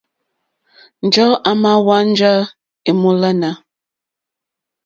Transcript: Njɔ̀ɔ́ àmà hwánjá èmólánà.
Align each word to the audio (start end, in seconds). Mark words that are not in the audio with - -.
Njɔ̀ɔ́ 1.05 1.41
àmà 1.49 1.71
hwánjá 1.83 2.31
èmólánà. 2.89 3.49